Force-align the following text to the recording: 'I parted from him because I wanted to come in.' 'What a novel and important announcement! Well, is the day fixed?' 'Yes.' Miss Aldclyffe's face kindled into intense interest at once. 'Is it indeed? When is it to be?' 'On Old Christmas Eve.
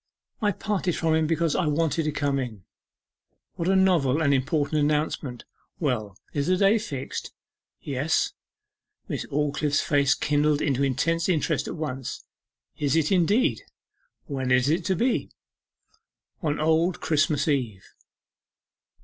'I 0.41 0.53
parted 0.53 0.95
from 0.95 1.13
him 1.13 1.27
because 1.27 1.55
I 1.55 1.67
wanted 1.67 2.05
to 2.05 2.11
come 2.11 2.39
in.' 2.39 2.63
'What 3.53 3.67
a 3.67 3.75
novel 3.75 4.19
and 4.19 4.33
important 4.33 4.79
announcement! 4.79 5.45
Well, 5.79 6.17
is 6.33 6.47
the 6.47 6.57
day 6.57 6.79
fixed?' 6.79 7.31
'Yes.' 7.79 8.33
Miss 9.07 9.25
Aldclyffe's 9.27 9.81
face 9.81 10.15
kindled 10.15 10.59
into 10.59 10.81
intense 10.81 11.29
interest 11.29 11.67
at 11.67 11.75
once. 11.77 12.25
'Is 12.79 12.95
it 12.95 13.11
indeed? 13.11 13.61
When 14.25 14.49
is 14.49 14.69
it 14.69 14.83
to 14.85 14.95
be?' 14.95 15.29
'On 16.41 16.59
Old 16.59 16.99
Christmas 16.99 17.47
Eve. 17.47 17.85